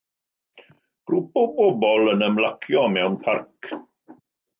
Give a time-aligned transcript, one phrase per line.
[1.09, 3.71] Grŵp o bobl yn ymlacio mewn parc.